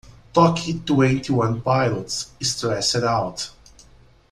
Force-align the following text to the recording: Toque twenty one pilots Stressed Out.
Toque 0.33 0.83
twenty 0.83 1.31
one 1.31 1.61
pilots 1.61 2.31
Stressed 2.41 3.03
Out. 3.03 3.51